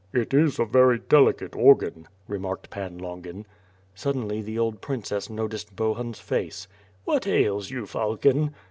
[0.13, 3.45] "It is a very delicate organ," remarked Pan Longin.
[3.93, 6.67] Suddenly the old princess noticed Bohun's face.
[7.05, 8.55] "What ails you, falcon?"